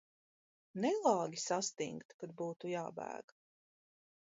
[0.85, 3.37] Nelāgi sastingt, kad būtu jābēg.